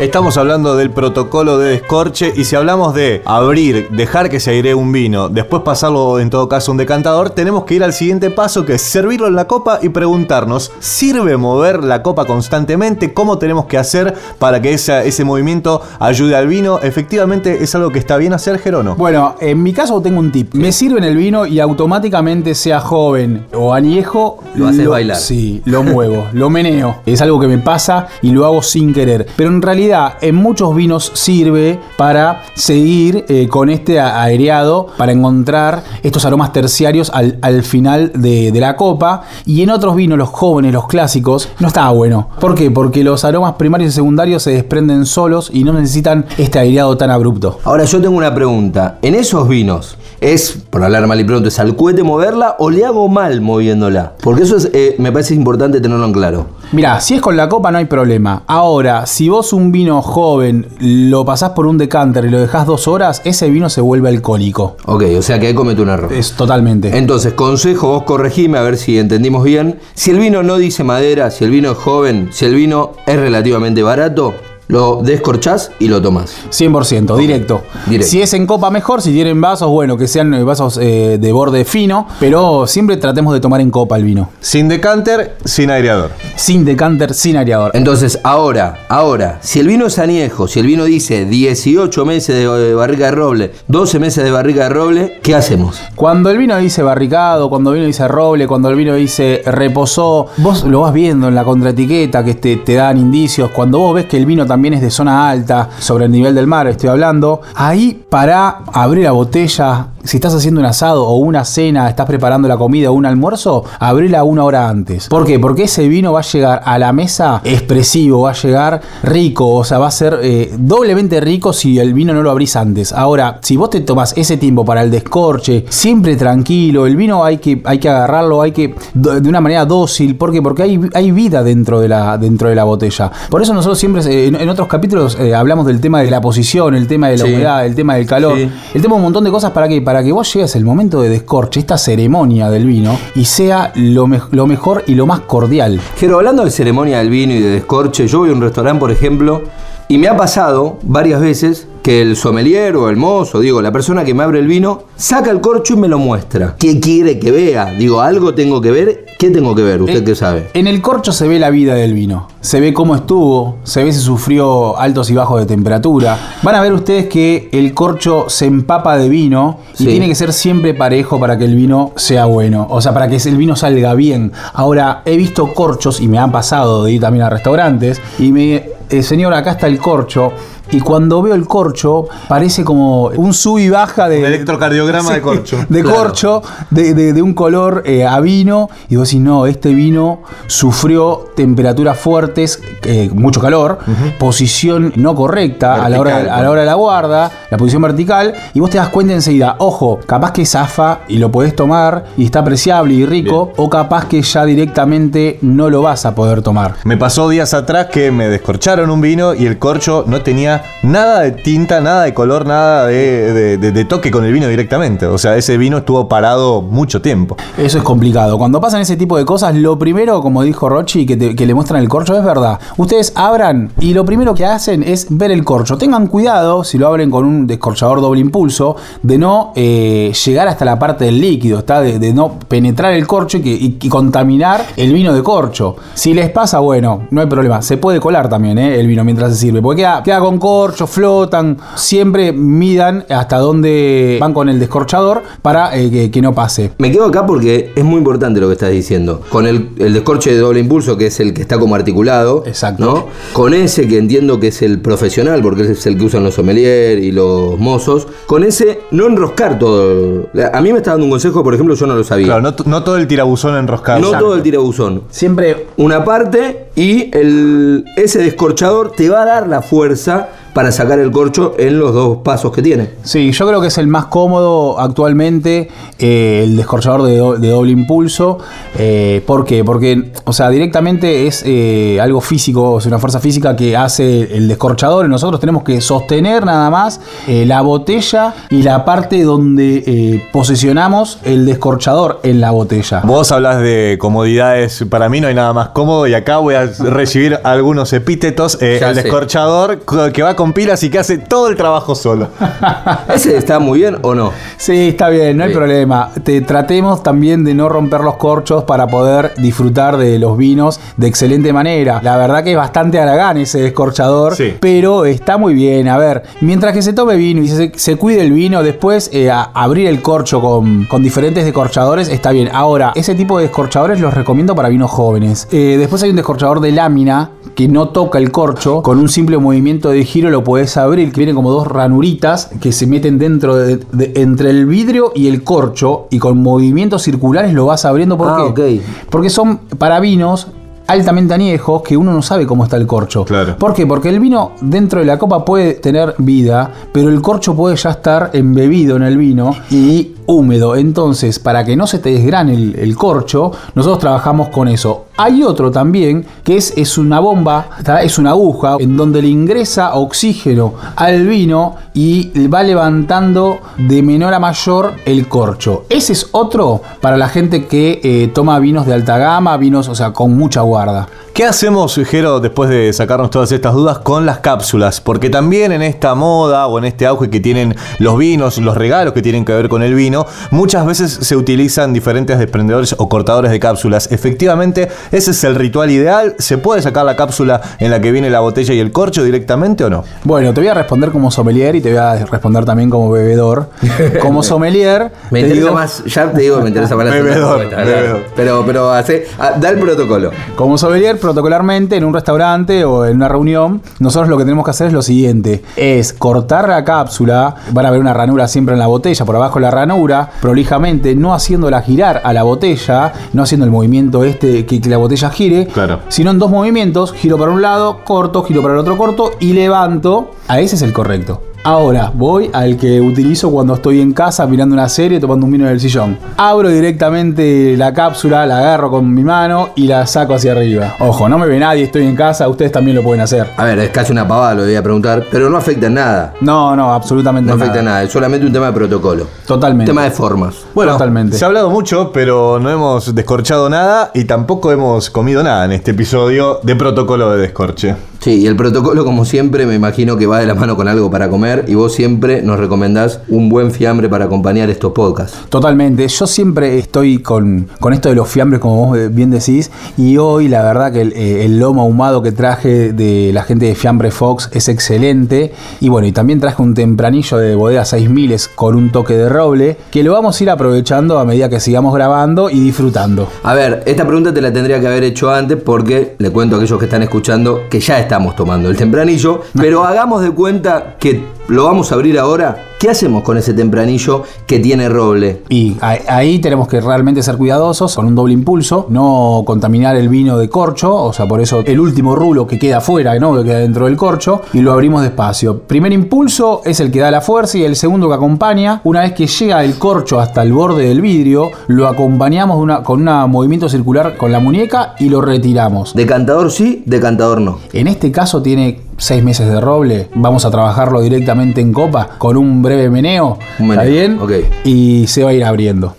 Estamos 0.01 0.37
hablando 0.37 0.77
del 0.77 0.91
protocolo 0.91 1.59
de 1.59 1.71
descorche 1.71 2.33
y 2.37 2.45
si 2.45 2.55
hablamos 2.55 2.95
de 2.95 3.21
abrir, 3.25 3.89
dejar 3.91 4.31
que 4.31 4.39
se 4.39 4.53
airee 4.53 4.73
un 4.73 4.93
vino, 4.93 5.29
después 5.29 5.63
pasarlo 5.65 6.21
en 6.21 6.31
todo 6.31 6.49
caso 6.49 6.71
a 6.71 6.73
un 6.73 6.79
decantador, 6.79 7.31
tenemos 7.31 7.65
que 7.65 7.75
ir 7.75 7.83
al 7.83 7.93
siguiente 7.93 8.31
paso 8.31 8.65
que 8.65 8.75
es 8.75 8.83
servirlo 8.83 9.27
en 9.27 9.35
la 9.35 9.49
copa 9.49 9.81
y 9.83 9.89
preguntarnos, 9.89 10.71
¿sirve 10.79 11.37
mover 11.37 11.83
la 11.83 12.05
copa 12.05 12.27
constantemente? 12.27 13.13
¿Cómo 13.13 13.39
tenemos 13.39 13.67
que 13.67 13.77
hacer 13.77 14.15
para 14.39 14.63
que 14.63 14.73
esa- 14.73 15.03
ese 15.03 15.25
movimiento 15.25 15.83
ayude 15.99 16.37
al 16.37 16.47
vino? 16.47 16.79
Efectivamente 16.81 17.65
es 17.65 17.75
algo 17.75 17.91
que 17.91 17.99
está 17.99 18.17
bien 18.19 18.33
hacer, 18.33 18.61
Gerono. 18.61 18.95
Bueno, 18.95 19.35
en 19.41 19.61
mi 19.65 19.73
caso 19.73 20.01
tengo 20.01 20.21
un 20.21 20.31
tip. 20.31 20.55
Me 20.55 20.71
sirven 20.71 21.03
el 21.03 21.17
vino 21.17 21.45
y 21.45 21.59
automáticamente 21.59 22.55
sea 22.55 22.79
joven 22.79 23.47
o 23.53 23.75
añejo. 23.75 24.39
Lo 24.55 24.69
haces 24.69 24.87
bailar. 24.87 25.17
Sí, 25.17 25.61
lo 25.65 25.83
muevo, 25.83 26.27
lo 26.35 26.51
meneo. 26.51 26.99
Es 27.05 27.21
algo 27.21 27.41
que 27.41 27.49
me 27.49 27.59
pasa 27.59 28.07
y 28.23 28.31
lo 28.31 28.47
hago 28.47 28.63
sin 28.63 28.95
querer. 28.95 29.27
Pero 29.35 29.51
en 29.51 29.61
realidad 29.61 29.88
en 30.21 30.35
muchos 30.35 30.75
vinos 30.75 31.11
sirve 31.15 31.81
para 31.97 32.43
seguir 32.55 33.25
eh, 33.29 33.49
con 33.49 33.71
este 33.71 34.01
aireado, 34.01 34.89
para 34.97 35.13
encontrar 35.13 35.83
estos 36.03 36.25
aromas 36.25 36.53
terciarios 36.53 37.11
al, 37.15 37.39
al 37.43 37.63
final 37.63 38.13
de, 38.15 38.53
la 38.59 38.77
copa. 38.77 39.23
Y 39.47 39.63
en 39.63 39.71
otros 39.71 39.95
vinos, 39.95 40.19
los 40.19 40.29
jóvenes, 40.29 40.73
los 40.73 40.87
clásicos, 40.87 41.49
no 41.61 41.69
está 41.69 41.89
bueno. 41.91 42.29
¿Por 42.41 42.55
qué? 42.55 42.71
Porque 42.71 43.05
los 43.05 43.25
aromas 43.25 43.55
primarios 43.55 43.93
y 43.93 43.95
secundarios 43.95 44.43
se 44.43 44.51
desprenden 44.51 45.07
solos 45.07 45.51
y 45.53 45.65
no 45.65 45.73
necesitan 45.73 46.27
este 46.37 46.59
aireado 46.59 46.97
tan 46.97 47.11
abrupto. 47.11 47.59
Ahora 47.65 47.85
yo 47.85 48.01
tengo 48.01 48.17
una 48.17 48.35
pregunta. 48.35 48.99
En 49.03 49.15
esos 49.15 49.49
vinos, 49.49 49.97
¿es, 50.21 50.59
por 50.71 50.83
hablar 50.83 51.07
mal 51.07 51.21
y 51.21 51.25
pronto, 51.25 51.49
es 51.49 51.59
al 51.59 51.77
cohete 51.77 52.03
moverla 52.03 52.57
o 52.59 52.71
le 52.71 52.85
hago 52.85 53.09
mal 53.09 53.41
moviéndola? 53.41 54.15
Porque 54.23 54.43
eso 54.43 54.57
es, 54.57 54.71
eh, 54.73 54.97
me 54.99 55.13
parece 55.13 55.35
importante 55.35 55.81
tenerlo 55.81 56.05
en 56.05 56.13
claro. 56.13 56.47
Mirá, 56.71 57.01
si 57.01 57.15
es 57.15 57.23
con 57.23 57.35
la 57.35 57.49
copa 57.49 57.71
no 57.71 57.79
hay 57.79 57.87
problema. 57.87 58.43
Ahora, 58.47 59.07
si 59.07 59.31
vos 59.31 59.55
un 59.55 59.73
vino 59.73 60.03
joven 60.03 60.67
lo 60.81 61.25
pasás 61.25 61.51
por 61.51 61.67
un 61.67 61.79
decanter 61.79 62.27
y 62.27 62.29
lo 62.29 62.39
dejás 62.39 62.67
dos 62.67 62.87
horas, 62.87 63.23
ese 63.25 63.49
vino 63.49 63.71
se 63.71 63.81
vuelve 63.81 64.11
alcohólico. 64.11 64.77
Ok, 64.85 65.05
o 65.17 65.23
sea 65.23 65.41
que 65.41 65.47
ahí 65.47 65.55
comete 65.55 65.81
un 65.81 65.89
error. 65.89 66.13
Es 66.13 66.35
totalmente. 66.35 66.95
Entonces, 66.99 67.33
consejo, 67.33 67.89
vos 67.89 68.03
corregime 68.03 68.59
a 68.59 68.63
ver 68.63 68.77
si 68.77 68.99
entendimos 68.99 69.45
bien. 69.45 69.79
Si 69.95 70.11
el 70.11 70.19
vino 70.19 70.43
no 70.43 70.59
dice 70.59 70.85
madera, 70.85 71.31
si 71.31 71.45
el 71.45 71.51
vino 71.51 71.71
es 71.71 71.79
joven, 71.79 72.29
si 72.33 72.45
el 72.45 72.55
vino 72.55 72.93
es 73.07 73.19
relativamente 73.19 73.83
barato, 73.83 74.35
lo 74.69 75.01
descorchás 75.03 75.73
y 75.79 75.89
lo 75.89 76.01
tomás. 76.01 76.37
100%, 76.51 77.17
directo. 77.17 77.63
Directo. 77.87 78.11
Si 78.11 78.21
es 78.23 78.35
en 78.35 78.47
copa 78.47 78.71
mejor, 78.71 79.03
si 79.03 79.13
tienen 79.13 79.41
vasos, 79.41 79.69
bueno, 79.71 79.97
que 79.97 80.07
sean 80.07 80.33
eh, 80.35 80.45
vasos 80.45 80.79
eh, 80.81 81.19
de 81.19 81.33
borde 81.33 81.65
fino, 81.65 82.07
pero 82.21 82.67
siempre 82.67 82.99
tratemos 82.99 83.33
de 83.33 83.41
tomar 83.41 83.61
en 83.63 83.71
copa 83.71 83.97
el 83.97 84.05
vino. 84.05 84.31
Sin 84.41 84.69
decanter, 84.69 85.37
sin 85.45 85.71
aireador. 85.71 86.11
Sin 86.37 86.65
decanter, 86.65 87.15
sin 87.15 87.37
aireador. 87.39 87.71
Entonces, 87.75 88.21
ahora, 88.23 88.87
ahora, 88.89 89.39
si 89.41 89.59
el 89.59 89.69
vino 89.69 89.87
es 89.87 89.99
añejo, 89.99 90.47
si 90.49 90.61
el 90.61 90.67
vino 90.67 90.85
dice 90.85 91.25
18 91.25 92.05
meses 92.05 92.37
de 92.37 92.75
barrica 92.75 93.07
de 93.07 93.11
roble, 93.13 93.53
12 93.69 93.99
meses 93.99 94.23
de 94.23 94.31
barrica 94.31 94.65
de 94.65 94.69
roble, 94.69 95.19
¿qué 95.23 95.35
hacemos? 95.35 95.81
Cuando 95.95 96.31
el 96.31 96.37
vino 96.37 96.57
dice 96.59 96.83
barricado, 96.83 97.49
cuando 97.49 97.71
el 97.71 97.77
vino 97.77 97.87
dice 97.87 98.07
roble, 98.07 98.47
cuando 98.47 98.69
el 98.69 98.77
vino 98.77 98.95
dice 98.95 99.43
reposó, 99.47 100.27
vos 100.37 100.65
lo 100.65 100.83
vas 100.83 100.93
viendo 100.93 101.29
en 101.29 101.35
la 101.35 101.45
contraetiqueta 101.45 102.23
que 102.23 102.35
te, 102.35 102.57
te 102.57 102.75
dan 102.75 102.99
indicios. 102.99 103.51
Cuando 103.51 103.79
vos 103.79 103.95
ves 103.95 104.05
que 104.05 104.19
el 104.19 104.27
vino 104.27 104.45
también 104.45 104.58
es 104.67 104.81
de 104.81 104.91
zona 104.91 105.29
alta, 105.29 105.69
sobre 105.79 106.07
el 106.07 106.11
nivel 106.11 106.35
del 106.35 106.47
mar, 106.47 106.67
estoy 106.67 106.91
hablando, 106.91 107.41
ahí 107.55 108.05
para 108.09 108.59
abrir 108.73 109.05
la 109.05 109.13
botella, 109.13 109.87
si 110.09 110.17
estás 110.17 110.35
haciendo 110.35 110.59
un 110.61 110.67
asado 110.67 111.07
o 111.07 111.17
una 111.17 111.45
cena, 111.45 111.87
estás 111.89 112.07
preparando 112.07 112.49
la 112.49 112.57
comida 112.57 112.91
o 112.91 112.95
un 112.95 113.05
almuerzo, 113.05 113.65
abrila 113.79 114.25
una 114.25 114.43
hora 114.45 114.69
antes. 114.69 115.07
¿Por 115.09 115.27
qué? 115.27 115.39
Porque 115.39 115.65
ese 115.65 115.87
vino 115.87 116.15
va 116.15 116.21
a 116.21 116.23
llegar 116.23 116.63
a 116.65 116.79
la 116.79 116.95
mesa 116.95 117.43
expresivo, 117.45 118.23
va 118.23 118.31
a 118.31 118.35
llegar 118.35 118.81
rico, 119.03 119.49
o 119.55 119.65
sea, 119.65 119.79
va 119.79 119.89
a 119.89 119.91
ser 119.91 120.19
eh, 120.23 120.55
doblemente 120.59 121.21
rico 121.21 121.53
si 121.53 121.79
el 121.79 121.93
vino 121.93 122.15
no 122.15 122.23
lo 122.23 122.31
abrís 122.31 122.57
antes. 122.57 122.93
Ahora, 122.95 123.39
si 123.43 123.59
vos 123.59 123.69
te 123.69 123.81
tomas 123.83 124.17
ese 124.17 124.39
tiempo 124.39 124.65
para 124.65 124.83
el 124.83 124.91
descorche, 124.91 125.67
siempre 125.69 126.17
tranquilo, 126.17 126.87
el 126.87 126.97
vino 126.97 127.23
hay 127.23 127.37
que, 127.37 127.61
hay 127.65 127.79
que 127.79 127.91
agarrarlo, 127.91 128.41
hay 128.41 128.53
que 128.53 128.75
de 128.95 129.29
una 129.29 129.43
manera 129.43 129.67
dócil, 129.67 130.17
¿por 130.17 130.33
qué? 130.33 130.41
Porque 130.41 130.63
hay, 130.63 130.81
hay 130.95 131.11
vida 131.11 131.43
dentro 131.43 131.81
de, 131.81 131.89
la, 131.89 132.17
dentro 132.17 132.49
de 132.49 132.55
la 132.55 132.65
botella. 132.65 133.13
Por 133.29 133.43
eso 133.43 133.53
nosotros 133.53 133.79
siempre 133.79 134.03
eh, 134.07 134.29
en, 134.29 134.37
en 134.37 134.49
otros 134.49 134.69
capítulos 134.69 135.19
eh, 135.21 135.35
hablamos 135.35 135.67
del 135.67 135.83
tema 135.83 136.01
de 136.01 136.11
la 136.11 136.23
posición, 136.23 136.75
el 136.75 136.87
tema 136.89 137.09
de 137.09 137.19
la 137.19 137.25
Sí. 137.27 137.35
humedad, 137.35 137.67
el 137.67 137.75
tema 137.75 137.97
del 137.97 138.07
calor, 138.07 138.39
Sí. 138.39 138.49
el 138.75 138.81
tema 138.81 138.95
de 138.95 138.97
un 138.97 139.03
montón 139.03 139.25
de 139.25 139.31
cosas 139.31 139.51
para 139.51 139.69
que 139.69 139.83
para 139.99 140.07
que 140.07 140.13
vos 140.13 140.33
llegues 140.33 140.55
el 140.55 140.65
momento 140.65 141.03
de 141.03 141.09
descorche, 141.09 141.59
esta 141.59 141.77
ceremonia 141.77 142.51
del 142.51 142.67
vino 142.67 142.97
y 143.17 143.25
sea 143.25 143.73
lo, 143.75 144.09
lo 144.31 144.47
mejor 144.47 144.85
y 144.87 144.95
lo 144.95 145.07
más 145.07 145.19
cordial. 145.23 145.81
Jero, 145.97 146.19
hablando 146.19 146.45
de 146.45 146.53
ceremonia 146.53 146.99
del 146.99 147.11
vino 147.11 147.33
y 147.33 147.41
de 147.41 147.51
descorche, 147.51 148.07
yo 148.07 148.21
voy 148.21 148.31
a 148.31 148.33
un 148.33 148.41
restaurante, 148.41 148.79
por 148.79 148.93
ejemplo, 148.93 149.43
y 149.89 149.99
me 149.99 150.07
ha 150.07 150.17
pasado 150.17 150.79
varias 150.85 151.21
veces 151.21 151.67
que 151.83 152.03
el 152.03 152.17
sommelier 152.17 152.77
o 152.77 152.89
el 152.91 152.97
mozo, 152.97 153.41
digo, 153.41 153.63
la 153.63 153.73
persona 153.73 154.05
que 154.05 154.15
me 154.15 154.23
abre 154.23 154.39
el 154.41 154.47
vino, 154.47 154.83
saca 154.97 155.31
el 155.31 155.41
corcho 155.41 155.75
y 155.75 155.77
me 155.77 155.89
lo 155.89 155.99
muestra. 155.99 156.57
¿Qué 156.59 156.81
quiere 156.81 157.19
que 157.19 157.31
vea? 157.31 157.67
Digo, 157.73 158.01
algo 158.01 158.35
tengo 158.35 158.61
que 158.61 158.71
ver. 158.71 159.05
¿Qué 159.19 159.31
tengo 159.31 159.55
que 159.55 159.63
ver? 159.63 159.83
¿Usted 159.83 160.03
Eh, 160.03 160.05
qué 160.05 160.15
sabe? 160.15 160.49
En 160.55 160.67
el 160.69 160.81
corcho 160.81 161.11
se 161.13 161.27
ve 161.27 161.39
la 161.41 161.51
vida 161.51 161.75
del 161.75 161.93
vino. 161.93 162.29
Se 162.41 162.61
ve 162.61 162.73
cómo 162.73 162.95
estuvo, 162.95 163.57
se 163.65 163.83
ve 163.83 163.93
si 163.93 163.99
sufrió 163.99 164.79
altos 164.79 165.11
y 165.11 165.15
bajos 165.15 165.41
de 165.41 165.47
temperatura. 165.47 166.37
Van 166.43 166.55
a 166.55 166.61
ver 166.63 166.73
ustedes 166.73 167.07
que 167.07 167.49
el 167.53 167.75
corcho 167.75 168.27
se 168.29 168.47
empapa 168.47 168.97
de 168.97 169.09
vino 169.09 169.59
y 169.75 169.79
Sí. 169.79 169.87
tiene 169.87 170.07
que 170.09 170.15
ser 170.15 170.33
siempre 170.33 170.73
parejo 170.75 171.19
para 171.19 171.37
que 171.37 171.47
el 171.47 171.57
vino 171.57 171.93
sea 171.97 172.27
bueno. 172.27 172.67
O 172.71 172.81
sea, 172.81 172.95
para 172.95 173.09
que 173.09 173.17
el 173.17 173.37
vino 173.37 173.57
salga 173.57 173.95
bien. 173.95 174.31
Ahora, 174.55 175.03
he 175.05 175.17
visto 175.17 175.53
corchos 175.53 176.01
y 176.01 176.07
me 176.07 176.19
han 176.19 176.31
pasado 176.31 176.85
de 176.85 176.93
ir 176.93 177.01
también 177.01 177.25
a 177.25 177.31
restaurantes 177.31 178.01
y 178.21 178.31
me... 178.31 178.69
eh, 178.91 179.03
señor, 179.03 179.35
acá 179.35 179.51
está 179.53 179.67
el 179.67 179.79
corcho. 179.79 180.33
Y 180.71 180.81
cuando 180.81 181.23
veo 181.23 181.35
el 181.35 181.47
corcho, 181.47 182.07
parece 182.29 182.65
como 182.65 183.05
un 183.09 183.33
sub 183.35 183.59
y 183.59 183.69
baja 183.71 184.09
de. 184.09 184.19
Un 184.21 184.25
electrocardiograma 184.27 185.13
de 185.15 185.21
corcho. 185.21 185.59
De 185.69 185.83
Claro. 185.83 185.99
corcho, 185.99 186.43
de, 186.71 186.95
de- 186.95 187.13
de 187.13 187.23
un 187.23 187.33
color 187.35 187.83
eh, 187.87 188.05
a 188.07 188.21
vino. 188.21 188.69
Y 188.89 188.97
vos 188.97 189.09
decís, 189.09 189.21
no, 189.21 189.47
este 189.47 189.73
vino 189.75 190.21
sufrió 190.47 191.31
temperaturas 191.37 191.99
fuertes, 191.99 192.61
eh, 192.85 193.11
mucho 193.15 193.41
calor, 193.41 193.79
posición 194.19 194.93
no 194.97 195.15
correcta 195.15 195.85
a 195.85 195.89
la, 195.89 196.01
hora, 196.01 196.17
a 196.19 196.43
la 196.43 196.51
hora 196.51 196.61
de 196.63 196.67
la 196.67 196.75
guarda, 196.75 197.31
la 197.51 197.57
posición 197.57 197.83
vertical. 197.83 198.35
Y 198.55 198.61
vos 198.61 198.71
te 198.71 198.79
das 198.79 198.89
cuenta 198.89 199.13
enseguida, 199.15 199.57
ojo, 199.59 199.99
capaz 200.07 200.33
que 200.33 200.45
zafa 200.45 201.01
y 201.09 201.19
lo 201.19 201.31
podés 201.31 201.55
tomar 201.55 202.07
y 202.17 202.25
está 202.25 202.41
apreciable 202.41 202.95
y 202.95 203.07
rico, 203.07 203.53
o 203.57 203.71
capaz 203.71 204.07
que 204.07 204.21
ya 204.23 204.45
directamente 204.45 205.39
no 205.43 205.71
lo 205.71 205.83
vas 205.83 206.05
a 206.07 206.15
poder 206.15 206.43
tomar. 206.43 206.75
Me 206.85 206.97
pasó 206.97 207.29
días 207.29 207.55
atrás 207.55 207.87
que 207.87 208.11
me 208.11 208.29
descorcharon 208.29 208.91
un 208.91 209.01
vino 209.01 209.35
y 209.35 209.47
el 209.47 209.59
corcho 209.59 210.05
no 210.07 210.23
tenía 210.23 210.58
nada 210.83 211.21
de 211.21 211.33
tinta, 211.33 211.81
nada 211.81 212.05
de 212.05 212.15
color, 212.15 212.47
nada 212.47 212.87
de, 212.87 213.87
toque 213.89 214.11
con 214.11 214.25
el 214.25 214.33
vino 214.33 214.49
directamente. 214.49 215.07
O 215.07 215.19
sea, 215.19 215.37
ese 215.37 215.57
vino 215.57 215.79
estuvo 215.79 216.09
parado 216.09 216.63
mucho 216.63 217.01
tiempo. 217.01 217.37
Eso 217.57 217.79
es 217.79 217.85
complicado. 217.85 218.39
Cuando 218.39 218.61
pasan 218.61 218.81
ese 218.81 218.97
tipo 218.97 219.17
de 219.17 219.25
cosas, 219.25 219.55
lo 219.55 219.79
primero, 219.79 220.21
como 220.21 220.43
dijo 220.43 220.69
Rochi, 220.69 221.07
que, 221.07 221.47
le 221.47 221.55
muestran 221.55 221.81
el 221.81 221.89
corcho, 221.89 222.17
es 222.17 222.25
verdad. 222.25 222.59
Ustedes 222.77 223.13
abran 223.15 223.71
y 223.81 223.95
lo 223.95 224.05
primero 224.05 224.35
que 224.35 224.45
hacen 224.45 224.83
es 224.83 225.07
ver 225.11 225.31
el 225.31 225.45
corcho. 225.45 225.79
Tengan 225.79 226.07
cuidado, 226.07 226.65
si 226.65 226.79
lo 226.79 226.87
abren 226.89 227.11
con 227.11 227.25
un 227.25 227.47
descorchador 227.47 228.01
doble 228.01 228.21
impulso, 228.21 228.77
de 229.03 229.19
no 229.19 229.53
eh, 229.57 230.13
llegar 230.25 230.49
hasta 230.49 230.65
la 230.65 230.79
parte 230.79 231.05
del 231.07 231.21
líquido, 231.21 231.61
¿está? 231.61 231.81
De, 231.81 232.09
no 232.13 232.39
penetrar 232.49 232.95
el 232.95 233.07
corcho 233.07 233.39
y, 233.39 233.73
que- 233.73 233.89
contaminar 233.89 234.65
el 234.77 234.93
vino 234.93 235.13
de 235.15 235.23
corcho. 235.23 235.77
Si 235.95 236.15
les 236.15 236.31
pasa, 236.31 236.59
bueno, 236.59 237.07
no 237.11 237.21
hay 237.21 237.27
problema. 237.27 237.63
Se 237.63 237.77
puede 237.77 238.01
colar 238.01 238.29
también 238.29 238.59
¿eh? 238.59 238.79
el 238.79 238.87
vino 238.87 239.05
mientras 239.05 239.33
se 239.33 239.39
sirve, 239.39 239.63
porque 239.63 239.83
queda, 239.83 240.03
queda 240.03 240.21
con 240.21 240.39
corcho, 240.39 240.48
flotan. 240.87 241.59
Siempre 241.77 242.33
midan 242.33 243.05
hasta 243.11 243.39
dónde 243.39 244.19
van 244.21 244.33
con 244.35 244.49
el 244.49 244.59
descorchador 244.59 245.23
para 245.43 245.77
eh, 245.79 245.91
que- 245.91 246.11
que 246.11 246.23
no 246.23 246.35
pase. 246.35 246.73
Me 246.79 246.91
quedo 246.91 247.05
acá 247.07 247.27
porque 247.27 247.73
es 247.75 247.85
muy 247.85 247.99
importante 247.99 248.41
lo 248.41 248.47
que 248.49 248.55
estás 248.55 248.71
diciendo. 248.71 249.21
Con 249.31 249.47
el, 249.47 249.71
el 249.79 249.93
descorche 249.93 250.33
de 250.33 250.39
doble 250.39 250.61
impulso, 250.61 250.97
que 250.97 251.07
es 251.07 251.21
el 251.21 251.35
que 251.35 251.43
está 251.43 251.59
como 251.59 251.75
articulado. 251.75 252.43
Exacto. 252.47 252.85
¿no? 252.85 253.07
Con 253.33 253.55
ese 253.55 253.87
que 253.89 253.99
entiendo 253.99 254.41
que 254.41 254.49
es 254.49 254.63
el 254.63 254.81
profesional, 254.81 255.41
porque 255.43 255.63
es 255.63 255.87
el 255.87 255.99
que 255.99 256.05
usan 256.05 256.25
los 256.25 256.35
sommelier 256.35 256.99
y 256.99 257.13
los 257.13 257.59
mozos. 257.59 258.07
Con 258.27 258.45
ese, 258.45 258.81
no 258.91 259.07
enroscar 259.07 259.59
todo. 259.59 260.27
A 260.53 260.61
mí 260.61 260.73
me 260.73 260.79
está 260.79 260.93
dando 260.93 261.05
un 261.05 261.11
consejo, 261.11 261.43
por 261.43 261.55
ejemplo, 261.55 261.75
yo 261.75 261.87
no 261.87 261.95
lo 261.95 262.05
sabía. 262.05 262.27
Claro, 262.27 262.55
no 262.67 262.83
todo 262.83 262.97
el 262.97 263.07
tirabuzón 263.07 263.57
enroscado. 263.57 264.01
no 264.01 264.19
todo 264.19 264.35
el 264.35 264.43
tirabuzón. 264.43 265.03
Siempre 265.11 265.67
Una 265.77 266.05
parte 266.05 266.69
y 266.77 267.11
el, 267.17 267.85
ese 267.97 268.19
descorchador 268.21 268.93
te 268.93 269.09
va 269.09 269.23
a 269.23 269.25
dar 269.25 269.49
la 269.49 269.63
fuerza 269.63 270.29
para 270.59 270.73
sacar 270.73 270.99
el 270.99 271.13
corcho 271.13 271.55
en 271.57 271.79
los 271.79 271.95
dos 271.95 272.17
pasos 272.25 272.51
que 272.51 272.63
tiene. 272.63 272.91
Sí, 273.05 273.31
yo 273.31 273.47
creo 273.47 273.61
que 273.61 273.69
es 273.69 273.79
el 273.79 273.87
más 273.87 274.07
cómodo 274.07 274.77
actualmente 274.81 275.69
eh, 276.01 276.41
el 276.43 276.57
descorchador 276.57 277.05
de, 277.05 277.17
do- 277.17 277.37
de 277.37 277.49
doble 277.51 277.71
impulso. 277.71 278.39
Eh, 278.77 279.23
¿Por 279.25 279.45
qué? 279.45 279.63
Porque, 279.63 280.11
o 280.25 280.33
sea, 280.33 280.51
directamente 280.51 281.29
es 281.29 281.45
eh, 281.47 282.01
algo 282.03 282.21
físico, 282.21 282.79
es 282.79 282.87
una 282.87 282.99
fuerza 282.99 283.21
física 283.21 283.55
que 283.55 283.77
hace 283.77 284.37
el 284.37 284.49
descorchador 284.49 285.07
y 285.07 285.09
nosotros 285.09 285.39
tenemos 285.39 285.63
que 285.63 285.81
sostener 285.81 286.45
nada 286.45 286.71
más 286.71 287.01
eh, 287.29 287.47
la 287.47 287.61
botella 287.61 288.35
y 288.51 288.63
la 288.65 288.85
parte 288.85 289.23
donde 289.23 289.85
eh, 289.87 290.29
posicionamos 290.33 291.21
el 291.23 291.47
descorchador 291.47 292.19
en 292.25 292.41
la 292.41 292.51
botella. 292.51 293.03
Vos 293.05 293.31
hablas 293.31 293.61
de 293.61 293.97
comodidades, 294.01 294.85
para 294.91 295.09
mí 295.09 295.21
no 295.21 295.29
hay 295.29 295.35
nada 295.37 295.53
más 295.53 295.69
cómodo 295.69 296.09
y 296.09 296.15
acá 296.15 296.39
voy 296.39 296.57
a 296.57 296.67
recibir 296.67 297.39
algunos 297.45 297.93
epítetos. 297.93 298.59
Eh, 298.61 298.81
el 298.83 298.95
sé. 298.97 299.03
descorchador 299.03 299.83
co- 299.85 300.11
que 300.13 300.23
va 300.25 300.35
con 300.35 300.48
pilas 300.53 300.83
y 300.83 300.91
que 300.91 300.99
hace 300.99 301.19
todo 301.19 301.49
el 301.49 301.57
trabajo 301.57 301.95
solo. 301.95 302.29
¿Ese 303.15 303.37
está 303.37 303.59
muy 303.59 303.81
bien 303.81 303.97
o 304.03 304.15
no? 304.15 304.33
Sí, 304.57 304.89
está 304.89 305.09
bien, 305.09 305.37
no 305.37 305.45
hay 305.45 305.49
Bien. 305.51 305.59
problema. 305.59 306.11
Te, 306.23 306.41
tratemos 306.41 307.03
también 307.03 307.45
de 307.45 307.55
no 307.55 307.69
romper 307.69 308.01
los 308.03 308.17
corchos 308.17 308.65
para 308.65 308.87
poder 308.87 309.33
disfrutar 309.37 309.97
de 309.97 310.19
los 310.19 310.37
vinos 310.37 310.81
de 310.97 311.07
excelente 311.09 311.53
manera. 311.53 312.01
La 312.03 312.17
verdad 312.17 312.43
que 312.45 312.53
es 312.53 312.57
bastante 312.57 312.99
aragán 313.01 313.37
ese 313.39 313.61
descorchador, 313.61 314.35
Sí. 314.37 314.55
pero 314.61 315.05
está 315.05 315.37
muy 315.37 315.55
bien. 315.55 315.89
A 315.89 315.97
ver, 315.99 316.23
mientras 316.41 316.73
que 316.73 316.83
se 316.83 316.93
tome 316.93 317.17
vino 317.17 317.43
y 317.43 317.49
se, 317.49 317.73
se 317.77 317.97
cuide 317.97 318.23
el 318.23 318.33
vino, 318.33 318.63
después 318.63 319.11
eh, 319.13 319.31
a- 319.31 319.51
abrir 319.55 319.87
el 319.89 320.03
corcho 320.03 320.41
con, 320.41 320.85
con 320.87 321.03
diferentes 321.03 321.45
descorchadores 321.45 322.09
está 322.09 322.31
bien. 322.33 322.49
Ahora, 322.53 322.93
ese 322.95 323.15
tipo 323.15 323.39
de 323.39 323.45
descorchadores 323.45 324.01
los 324.01 324.15
recomiendo 324.15 324.55
para 324.55 324.69
vinos 324.69 324.91
jóvenes. 324.91 325.49
Eh, 325.53 325.77
después 325.79 326.03
hay 326.03 326.11
un 326.11 326.17
descorchador 326.17 326.61
de 326.61 326.73
lámina 326.73 327.31
que 327.59 327.67
no 327.67 327.89
toca 327.89 328.19
el 328.19 328.31
corcho, 328.31 328.83
con 328.85 329.01
un 329.01 329.09
simple 329.09 329.37
movimiento 329.37 329.91
de 329.91 330.05
giro 330.05 330.31
lo 330.31 330.45
puedes 330.45 330.77
abrir, 330.77 331.11
que 331.11 331.17
vienen 331.19 331.35
como 331.35 331.51
dos 331.51 331.67
ranuritas 331.67 332.51
que 332.61 332.71
se 332.71 332.87
meten 332.87 333.19
dentro 333.19 333.57
de, 333.57 333.79
de- 333.91 334.13
entre 334.15 334.51
el 334.51 334.65
vidrio 334.65 335.11
y 335.13 335.27
el 335.27 335.43
corcho 335.43 336.07
y 336.13 336.21
con 336.21 336.41
movimientos 336.41 337.03
circulares 337.03 337.53
lo 337.53 337.67
vas 337.67 337.85
abriendo. 337.85 338.17
¿Por 338.17 338.29
Ah, 338.29 338.53
qué? 338.55 338.81
Porque 339.11 339.29
son 339.29 339.59
para 339.77 339.99
vinos 339.99 340.47
altamente 340.87 341.35
añejos 341.35 341.83
que 341.83 341.97
uno 341.97 342.13
no 342.13 342.23
sabe 342.23 342.47
cómo 342.47 342.63
está 342.63 342.77
el 342.77 342.87
corcho. 342.87 343.25
Claro. 343.25 343.57
¿Por 343.59 343.75
qué? 343.75 343.89
Porque 343.89 344.09
el 344.09 344.21
vino 344.21 344.53
dentro 344.61 345.01
de 345.01 345.07
la 345.07 345.19
copa 345.19 345.45
puede 345.45 345.75
tener 345.75 346.15
vida, 346.19 346.71
pero 346.93 347.09
el 347.09 347.21
corcho 347.21 347.57
puede 347.57 347.75
ya 347.75 347.91
estar 347.91 348.31
embebido 348.35 348.95
en 348.97 349.03
el 349.03 349.17
vino 349.19 349.51
y 349.69 350.13
húmedo. 350.29 350.77
Entonces, 350.77 351.39
para 351.39 351.65
que 351.65 351.75
no 351.75 351.87
se 351.87 351.99
te 351.99 352.11
desgrane 352.11 352.53
el, 352.55 352.97
corcho, 352.97 353.51
nosotros 353.75 353.99
trabajamos 353.99 354.51
con 354.51 354.69
eso. 354.69 355.07
Hay 355.17 355.43
otro 355.43 355.71
también 355.73 356.25
que 356.45 356.57
es, 356.57 356.75
es 356.77 356.99
una 356.99 357.19
bomba, 357.19 357.71
es 358.03 358.19
una 358.19 358.31
aguja 358.31 358.77
en 358.79 358.97
donde 358.97 359.23
le 359.23 359.29
ingresa 359.29 359.95
oxígeno 359.95 360.75
al 360.95 361.27
vino 361.27 361.77
y 361.95 362.47
va 362.49 362.63
levantando 362.63 363.59
de 363.79 364.03
menor 364.03 364.35
a 364.35 364.39
mayor 364.39 364.93
el 365.05 365.29
corcho. 365.29 365.85
Ese 365.89 366.13
es 366.13 366.29
otro 366.33 366.83
para 367.01 367.17
la 367.17 367.29
gente 367.29 367.67
que 367.67 368.01
eh, 368.05 368.31
toma 368.33 368.59
vinos 368.59 368.87
de 368.87 368.95
alta 368.95 369.19
gama, 369.19 369.57
vinos, 369.57 369.89
o 369.89 369.95
sea, 369.95 370.13
con 370.13 370.37
mucha 370.37 370.61
guarda. 370.61 371.09
¿Qué 371.39 371.45
hacemos, 371.45 371.95
Jero, 372.05 372.41
después 372.41 372.69
de 372.69 372.93
sacarnos 372.93 373.31
todas 373.31 373.53
estas 373.53 373.73
dudas 373.73 373.99
con 374.01 374.27
las 374.27 374.41
cápsulas? 374.41 375.01
Porque 375.01 375.31
también 375.31 375.71
en 375.71 375.83
esta 375.83 376.17
moda 376.17 376.67
o 376.67 376.79
en 376.79 376.85
este 376.85 377.07
auge 377.07 377.31
que 377.31 377.39
tienen 377.39 377.77
los 378.01 378.19
vinos, 378.19 378.59
los 378.59 378.77
regalos 378.77 379.13
que 379.13 379.23
tienen 379.23 379.45
que 379.45 379.53
ver 379.53 379.69
con 379.69 379.85
el 379.85 379.95
vino, 379.95 380.27
muchas 380.51 380.85
veces 380.85 381.13
se 381.13 381.37
utilizan 381.37 381.93
diferentes 381.93 382.41
desprendedores 382.41 382.97
o 382.99 383.09
cortadores 383.09 383.53
de 383.53 383.61
cápsulas. 383.61 384.11
Efectivamente, 384.11 384.89
ese 385.13 385.31
es 385.31 385.45
el 385.45 385.55
ritual 385.55 385.93
ideal. 385.93 386.35
¿Se 386.41 386.59
puede 386.59 386.83
sacar 386.83 387.05
la 387.07 387.15
cápsula 387.15 387.61
en 387.79 387.93
la 387.93 388.01
que 388.01 388.11
viene 388.11 388.31
la 388.31 388.41
botella 388.41 388.75
y 388.75 388.81
el 388.81 388.91
corcho 388.91 389.23
directamente 389.23 389.85
o 389.85 389.91
no? 389.91 390.03
Bueno, 390.25 390.53
te 390.53 390.61
voy 390.61 390.71
a 390.71 390.75
responder 390.75 391.13
como 391.13 391.31
sommelier 391.31 391.77
y 391.77 391.81
te 391.81 391.91
voy 391.91 391.99
a 391.99 392.17
responder 392.27 392.65
también 392.65 392.91
como 392.91 393.13
bebedor. 393.13 393.71
Como 394.21 394.43
sommelier, 394.43 395.13
Me 395.31 395.39
interesa 395.43 395.63
digo- 395.67 395.75
más, 395.75 396.05
ya 396.05 396.33
te 396.33 396.41
digo 396.41 396.57
que 396.57 396.63
me 396.65 396.69
interesa 396.71 396.97
más 396.97 397.07
la 397.07 397.13
Bebedor, 397.15 397.59
respuesta, 397.61 397.77
claro. 397.85 397.91
bebedor. 398.01 398.23
Pero, 398.35 398.65
pero 398.67 398.91
hace, 398.93 399.29
ah, 399.39 399.53
da 399.57 399.69
el 399.69 399.79
protocolo. 399.79 400.33
Como 400.57 400.77
sommelier, 400.77 401.17
protocolarmente, 401.29 401.97
en 401.97 402.05
un 402.05 402.15
restaurante 402.15 402.85
o 402.85 403.05
en 403.05 403.17
una 403.17 403.29
reunión, 403.29 403.83
nosotros 403.99 404.31
lo 404.31 404.39
que 404.39 404.45
tenemos 404.45 404.65
que 404.65 404.71
hacer 404.71 404.87
es 404.87 404.93
lo 404.95 405.03
siguiente: 405.03 405.63
es 405.77 406.15
cortar 406.15 406.69
la 406.69 406.85
cápsula, 406.85 407.55
van 407.73 407.85
a 407.85 407.91
ver 407.91 408.01
una 408.01 408.15
ranura 408.15 408.49
siempre 408.49 408.73
en 408.73 408.79
la 408.79 408.87
botella, 408.87 409.25
por 409.27 409.37
abajo 409.37 409.57
de 409.57 409.63
la 409.63 409.71
ranura, 409.71 410.31
prolijamente, 410.41 411.15
no 411.15 411.35
haciéndola 411.35 411.83
girar 411.83 412.23
a 412.25 412.33
la 412.33 412.45
botella, 412.45 413.13
no 413.35 413.43
haciendo 413.43 413.67
el 413.67 413.71
movimiento 413.71 414.25
este 414.25 414.65
que, 414.65 414.81
que 414.81 414.89
la 414.89 414.97
botella 414.97 415.29
gire, 415.31 415.67
Claro. 415.67 416.01
sino 416.09 416.31
en 416.31 416.39
dos 416.39 416.51
movimientos, 416.51 417.13
giro 417.13 417.37
para 417.37 417.51
un 417.51 417.61
lado, 417.61 418.05
corto, 418.05 418.43
giro 418.45 418.63
para 418.63 418.73
el 418.75 418.81
otro 418.81 418.97
corto 418.97 419.33
y 419.39 419.53
levanto. 419.53 420.31
A 420.49 420.61
ese 420.61 420.77
es 420.77 420.83
el 420.83 420.93
correcto. 420.95 421.43
Ahora 421.65 422.11
voy 422.15 422.51
al 422.53 422.77
que 422.77 423.01
utilizo 423.01 423.51
cuando 423.51 423.75
estoy 423.75 424.01
en 424.01 424.13
casa 424.13 424.47
mirando 424.47 424.75
una 424.75 424.89
serie, 424.89 425.21
tomando 425.21 425.45
un 425.45 425.53
vino 425.53 425.67
en 425.67 425.73
el 425.73 425.81
sillón. 425.81 426.17
Abro 426.37 426.69
directamente 426.71 427.77
la 427.77 427.93
cápsula, 427.93 428.47
la 428.47 428.59
agarro 428.59 428.91
con 428.91 429.13
mi 429.13 429.23
mano 429.23 429.71
y 429.75 429.87
la 429.87 430.07
saco 430.07 430.35
hacia 430.35 430.53
arriba. 430.53 430.95
Ojo, 431.01 431.29
no 431.29 431.37
me 431.37 431.47
ve 431.47 431.59
nadie, 431.59 431.85
estoy 431.85 432.07
en 432.07 432.15
casa, 432.17 432.49
ustedes 432.49 432.73
también 432.73 432.97
lo 432.97 433.03
pueden 433.03 433.21
hacer. 433.21 433.49
A 433.57 433.65
ver, 433.65 433.79
es 433.81 433.91
casi 433.91 434.13
una 434.13 434.27
pavada, 434.27 434.55
lo 434.55 434.63
voy 434.63 434.77
a 434.77 434.83
preguntar, 434.83 435.27
pero 435.31 435.51
no 435.51 435.57
afecta 435.59 435.87
en 435.89 435.95
nada. 435.95 436.35
No, 436.41 436.75
no, 436.77 436.93
absolutamente 436.95 437.51
No 437.51 437.57
nada. 437.57 437.65
afecta 437.67 437.81
en 437.81 437.85
nada, 437.87 438.03
es 438.05 438.13
solamente 438.13 438.47
un 438.47 438.53
tema 438.53 438.67
de 438.67 438.73
protocolo. 438.73 439.27
Totalmente. 439.47 439.91
Tema 439.91 440.05
de 440.05 440.11
formas. 440.11 440.55
Bueno, 440.75 440.93
Totalmente. 440.93 441.37
se 441.37 441.45
ha 441.45 441.49
hablado 441.49 441.71
mucho, 441.71 442.13
pero 442.13 442.59
no 442.61 442.71
hemos 442.71 443.15
descorchado 443.15 443.69
nada 443.69 444.11
y 444.15 444.25
tampoco 444.25 444.73
hemos 444.73 445.11
comido 445.11 445.43
nada 445.43 445.65
en 445.65 445.73
este 445.73 445.91
episodio 445.91 446.61
de 446.63 446.77
protocolo 446.77 447.31
de 447.33 447.39
descorche. 447.39 447.95
Sí, 448.21 448.41
y 448.41 448.47
el 448.47 448.57
protocolo, 448.57 449.05
como 449.05 449.25
siempre, 449.25 449.65
me 449.65 449.75
imagino 449.75 450.17
que 450.17 450.27
va 450.27 450.41
de 450.41 450.47
la 450.47 450.55
mano 450.55 450.77
con 450.77 450.89
algo 450.89 451.11
para 451.11 451.29
comer 451.29 451.65
y 451.69 451.75
vos 451.75 451.95
siempre 451.95 452.43
nos 452.43 452.59
recomendás 452.59 453.21
un 453.29 453.49
buen 453.49 453.71
fiambre 453.71 454.09
para 454.09 454.27
acompañar 454.27 454.71
estos 454.71 454.93
podcasts. 454.93 455.39
Totalmente. 455.49 456.07
Yo 456.07 456.27
siempre 456.27 456.79
estoy 456.79 457.19
con, 457.19 457.69
con 457.81 457.93
esto 457.93 458.09
de 458.09 458.17
los 458.17 458.29
fiambres, 458.29 458.61
como 458.61 458.89
vos 458.89 458.99
bien 459.15 459.31
decís, 459.31 459.71
y 459.97 460.19
hoy 460.19 460.49
la 460.49 460.63
verdad 460.63 460.93
que 460.93 461.01
el, 461.01 461.13
eh, 461.13 461.45
el 461.45 461.59
lomo 461.59 461.83
ahumado 461.83 462.23
que 462.23 462.33
traje 462.33 462.93
de 462.93 463.31
la 463.33 463.43
gente 463.45 463.67
de 463.67 463.75
Fiambre 463.75 464.11
Fox 464.11 464.51
es 464.53 464.69
excelente. 464.69 465.53
Y 465.81 465.89
bueno, 465.89 466.07
y 466.07 466.13
también 466.13 466.41
traje 466.41 466.61
un 466.61 466.75
tempranillo 466.75 467.39
de 467.39 467.55
bodega 467.55 467.85
6000 467.85 468.29
con 468.55 468.75
un 468.75 468.91
toque 468.91 469.15
de 469.15 469.29
roble, 469.29 469.77
que 469.91 470.03
lo 470.03 470.13
vamos 470.13 470.39
a 470.39 470.43
ir 470.43 470.51
aprovechando 470.51 471.19
a 471.19 471.25
medida 471.25 471.49
que 471.49 471.61
sigamos 471.61 471.95
grabando 471.95 472.51
y 472.51 472.59
disfrutando. 472.59 473.29
A 473.45 473.55
ver, 473.55 473.83
esta 473.87 474.05
pregunta 474.05 474.35
te 474.35 474.41
la 474.41 474.53
tendría 474.53 474.81
que 474.81 474.87
haber 474.87 475.05
hecho 475.05 475.31
antes 475.31 475.57
porque 475.57 476.17
le 476.19 476.31
cuento 476.31 476.57
a 476.57 476.59
aquellos 476.59 476.79
que 476.79 476.87
están 476.87 477.03
escuchando 477.03 477.63
que 477.71 477.81
ya 477.81 478.01
estamos 478.09 478.35
tomando 478.35 478.71
el 478.71 478.77
tempranillo, 478.77 479.43
pero 479.55 479.85
hagamos 479.85 480.23
de 480.23 480.31
cuenta 480.31 480.97
que 480.99 481.23
lo 481.49 481.65
vamos 481.65 481.91
a 481.93 481.95
abrir 481.97 482.19
ahora. 482.19 482.65
¿Qué 482.79 482.89
hacemos 482.91 483.25
con 483.25 483.37
ese 483.37 483.55
tempranillo 483.55 484.23
que 484.47 484.61
tiene 484.61 484.89
roble? 484.89 485.43
Y 485.49 485.77
ahí- 485.81 486.39
tenemos 486.39 486.69
que 486.69 486.81
realmente 486.81 487.23
ser 487.25 487.37
cuidadosos 487.37 487.97
con 487.97 488.07
un 488.07 488.15
doble 488.15 488.33
impulso, 488.35 488.87
no 488.89 489.43
contaminar 489.45 489.97
el 489.97 490.09
vino 490.09 490.39
de 490.39 490.49
corcho, 490.49 490.95
o 490.95 491.13
sea, 491.13 491.27
por 491.27 491.41
eso 491.41 491.63
el 491.67 491.81
último 491.81 492.15
rulo 492.15 492.47
que 492.47 492.57
queda 492.59 492.77
afuera, 492.79 493.19
¿no? 493.19 493.35
que 493.37 493.43
queda 493.43 493.59
dentro 493.59 493.87
del 493.87 493.97
corcho, 493.97 494.43
y 494.53 494.61
lo 494.61 494.73
abrimos 494.73 495.03
despacio. 495.03 495.59
Primer 495.63 495.93
impulso 495.93 496.61
es 496.65 496.79
el 496.79 496.93
que 496.93 497.01
da 497.01 497.11
la 497.11 497.21
fuerza 497.21 497.59
y 497.59 497.65
el 497.65 497.75
segundo 497.75 498.07
que 498.09 498.15
acompaña. 498.15 498.81
Una 498.85 499.01
vez 499.01 499.13
que 499.15 499.27
llega 499.27 499.65
el 499.65 499.77
corcho 499.79 500.21
hasta 500.21 500.43
el 500.43 500.53
borde 500.53 500.87
del 500.87 501.01
vidrio, 501.01 501.51
lo 501.67 501.89
acompañamos 501.89 502.59
una- 502.59 502.85
con 502.85 503.09
un 503.09 503.31
movimiento 503.31 503.69
circular 503.69 504.17
con 504.17 504.31
la 504.31 504.39
muñeca 504.39 504.95
y 505.01 505.09
lo 505.09 505.21
retiramos. 505.21 505.95
Decantador 505.95 506.53
sí, 506.53 506.85
decantador 506.87 507.41
no. 507.41 507.59
En 507.73 507.89
este 507.89 508.13
caso 508.13 508.41
tiene 508.41 508.81
seis 508.99 509.23
meses 509.25 509.49
de 509.49 509.61
roble. 509.61 510.09
Vamos 510.15 510.45
a 510.45 510.51
trabajarlo 510.51 511.01
directamente 511.01 511.61
en 511.61 511.73
copa 511.73 512.11
con 512.19 512.37
un 512.37 512.63
breve 512.63 512.91
meneo. 512.91 513.39
Un 513.59 513.71
¿Está 513.71 513.85
bien? 513.85 514.19
ok. 514.21 514.33
Y 514.65 515.07
se 515.07 515.25
va 515.25 515.31
a 515.31 515.33
ir 515.33 515.45
abriendo. 515.45 515.95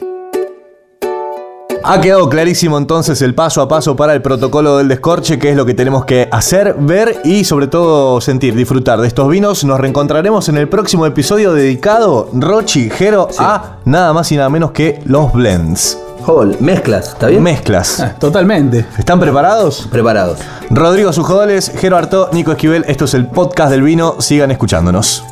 Ha 1.82 2.02
quedado 2.02 2.30
clarísimo 2.30 2.78
entonces 2.78 3.22
el 3.22 3.34
paso 3.34 3.62
a 3.62 3.68
paso 3.68 3.96
para 3.96 4.14
el 4.14 4.22
protocolo 4.22 4.78
del 4.78 4.90
descorche, 4.90 5.40
que 5.40 5.50
es 5.50 5.56
lo 5.56 5.66
que 5.66 5.74
tenemos 5.74 6.06
que 6.06 6.28
hacer, 6.32 6.76
ver 6.78 7.22
y 7.24 7.46
sobre 7.46 7.68
todo 7.68 8.22
sentir, 8.22 8.54
disfrutar 8.54 9.00
de 9.02 9.08
estos 9.08 9.28
vinos. 9.30 9.64
Nos 9.64 9.80
reencontraremos 9.80 10.50
en 10.50 10.58
el 10.58 10.68
próximo 10.68 11.06
episodio 11.08 11.54
dedicado, 11.54 12.30
Rochi, 12.34 12.90
Jero, 12.90 13.30
a 13.40 13.78
nada 13.86 14.14
más 14.14 14.32
y 14.32 14.36
nada 14.36 14.50
menos 14.50 14.72
que 14.72 15.00
los 15.06 15.34
blends. 15.34 15.98
Mezclas, 16.60 17.10
¿está 17.10 17.28
bien? 17.28 17.42
Mezclas. 17.42 18.06
Totalmente. 18.20 18.86
¿Están 19.00 19.20
preparados? 19.20 19.88
Preparados. 19.92 20.38
Rodrigo 20.70 21.12
Sujodoles, 21.12 21.72
Jero 21.76 21.98
Artó, 21.98 22.30
Nico 22.32 22.52
Esquivel, 22.52 22.86
esto 22.88 23.06
es 23.06 23.16
el 23.16 23.26
podcast 23.26 23.72
del 23.72 23.82
vino, 23.82 24.16
sigan 24.20 24.52
escuchándonos. 24.52 25.24